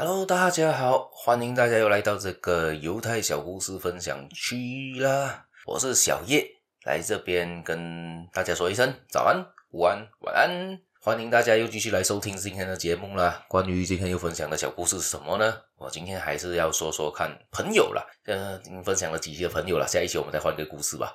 [0.00, 5.48] Hello，大家好，欢迎大家又来到这个犹太小故事分享区啦。
[5.66, 6.48] 我是小叶，
[6.84, 10.78] 来这边跟大家说一声早安、午安、晚安。
[11.00, 13.44] 欢迎大家又继续来收听今天的节目啦。
[13.48, 15.62] 关于今天又分享的小故事是什么呢？
[15.74, 18.06] 我今天还是要说说看朋友啦。
[18.26, 21.12] 呃，分享了几期的朋友啦，下一期我们再换个故事吧。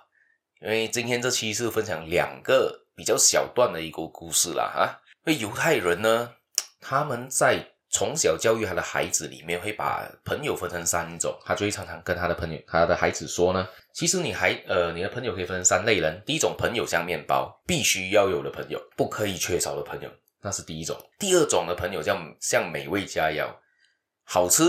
[0.59, 5.01] 因为今天这期是分享两个比较小段的一个故事啦，哈。
[5.23, 6.33] 因为犹太人呢，
[6.81, 11.39] 他们在从小教育他的孩子里面，会把朋友分成三种。
[11.45, 16.21] 他就会常常跟他的朋友、他的孩子说呢，其实你还呃，你的朋友可以分成三类人。
[16.25, 20.09] 第一种朋友像面包，必须要有的朋友，不可以缺少的朋友，
[20.41, 20.97] 那是第一种。
[21.19, 23.47] 第二种的朋友叫像美味佳肴，
[24.23, 24.63] 好吃，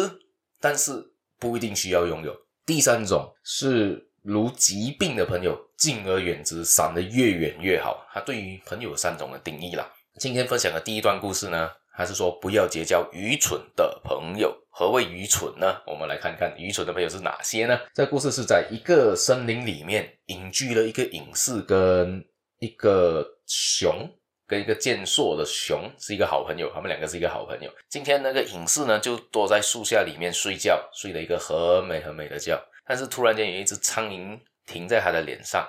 [0.60, 0.92] 但是
[1.40, 2.36] 不一定需要拥有。
[2.66, 8.06] 第三种是如疾病的朋友，敬而远之，闪得越远越好。
[8.12, 9.90] 他对于朋友三种的定义啦。
[10.18, 14.52] 今天分享的第一段故事呢，还是说不要结交愚蠢的朋友？
[14.68, 15.80] 何谓愚蠢呢？
[15.86, 17.78] 我们来看看愚蠢的朋友是哪些呢？
[17.94, 22.24] 这故事是在一个森林里面，隐居了一个隐士跟
[22.58, 24.10] 一个熊，
[24.48, 27.70] 跟一个健硕的熊是一个好朋友，他们两个是一个好朋友。
[27.88, 32.60] 今天那个隐士呢，就躲在树下里面睡觉，睡了一个很美很美的觉。
[32.84, 35.64] 但是突然间有一只苍蝇停在他的脸上，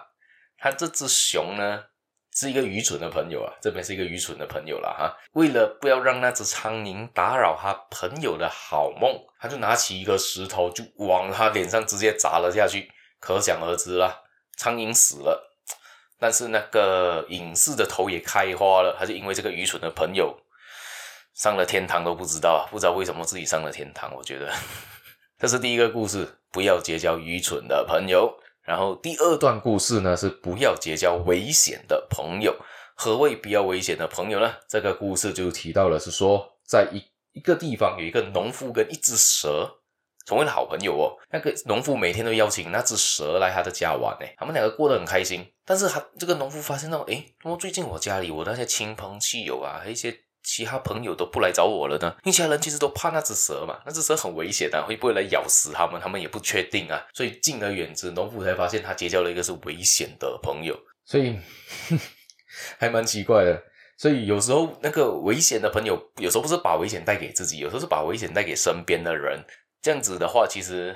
[0.58, 1.84] 他这只熊呢，
[2.36, 5.18] 是一个愚蠢的朋友啊，这边是一个愚蠢的朋友了哈。
[5.34, 12.92] 为了不要让那只苍蝇打扰他朋友的好梦，他就拿起一个石头就往他脸上直接砸了下去。
[13.22, 14.22] 可想而知啦，
[14.58, 15.58] 苍蝇死了，
[16.20, 18.96] 但是那个隐士的头也开花了。
[19.00, 20.38] 他就因为这个愚蠢的朋友
[21.34, 24.14] 上了天堂都不知道啊，不知道为什么自己上了天堂。
[24.14, 24.54] 我觉得
[25.40, 28.38] 这是第一个故事，不要结交愚蠢的朋友。
[28.66, 32.56] 然后第二段故事呢，是不要结交危险的朋友。
[32.96, 34.54] 何谓比较危险的朋友呢？
[34.68, 39.70] 这个故事就提到了，是说在一一个地方有一个农夫跟一只蛇
[40.26, 41.16] 成为了好朋友哦。
[41.30, 45.46] 那个农夫每天都邀请那只蛇来他的家玩，诶，他们两个过得很开心。
[45.66, 50.25] 但是他这个农夫发现到，诶，怎么最近我家里我那些亲朋戚友啊，一些。
[50.46, 56.00] 其他朋友都不来找我了呢，因为其他人其实都怕那只蛇嘛，那只蛇很危险的，会不会来咬死他们？
[56.00, 58.12] 他们也不确定啊，所以敬而远之。
[58.12, 61.38] 农夫才发现他结交了一个是危险的朋友，所以
[62.78, 63.64] 还蛮奇怪的。
[63.98, 69.44] 所以有时候那个危险的朋友，有时候不是把危险带给自己，有时候是把危险带给身边的人。
[69.82, 70.96] 这样子的话，其实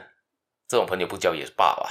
[0.68, 1.90] 这种朋友不交也是罢了。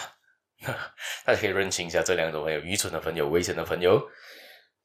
[1.25, 4.09] 大家可以认清一下这两种朋友：愚蠢的朋友、危险的朋友。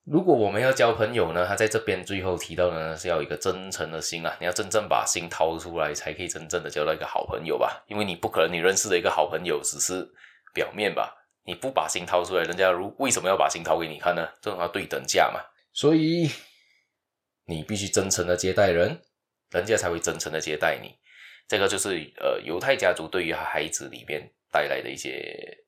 [0.06, 7.82] 如果我们要交朋友呢，他在这边最后提到的呢，是要一个真诚的心啊，你要真正把心掏出来，才可以真正的交到一个好朋友吧。
[7.88, 10.06] 因为你不可能你认识的一个好朋友只是
[10.54, 11.16] 表面吧，
[11.46, 14.28] 你不把心掏出来，人家如为什么要把心掏给你看呢？
[14.42, 15.40] 这种要对等价嘛。
[15.72, 16.30] 所以
[17.46, 19.02] 你必须真诚的接待人，
[19.52, 20.94] 人家才会真诚的接待你。
[21.48, 25.66] 这个就是呃犹太家族对于孩子里面带来的一些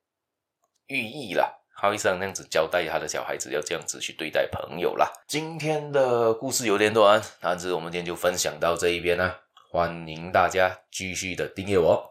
[0.87, 1.53] 寓意啦。
[1.77, 5.11] 他会像那样子交代他的小孩子，要这样子去对待朋友啦。
[5.27, 9.41] 今天的故事有点短，但是我们今天就分享到这一边啦。
[9.69, 12.01] 欢迎大家继续的订阅我，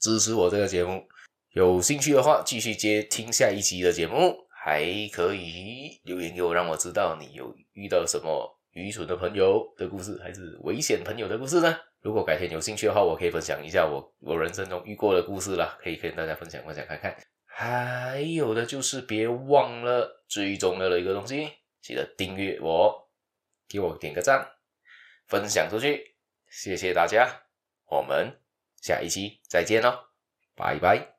[0.00, 1.04] 支持我这个节目。
[1.52, 11.76] 有兴趣的话，继续接听下一期的节目，还可以留言给我，让我知道你有遇到什么愚蠢的朋友的故事，还是危险朋友的故事呢？
[12.00, 17.14] 如果改天有兴趣的话，我可以分享一下我我人生中遇过的故事啦，可以跟大家分享分享看看。
[17.62, 21.48] 还有的就是别忘了最重要的一个东西，
[21.80, 23.08] 记得订阅我，
[23.68, 24.50] 给我点个赞，
[25.28, 26.16] 分享出去，
[26.50, 27.44] 谢谢大家，
[27.86, 28.36] 我们
[28.80, 29.96] 下一期再见喽，
[30.56, 31.06] 拜拜。